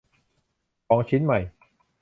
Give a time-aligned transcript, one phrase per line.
[0.87, 1.39] ของชิ้นใหม่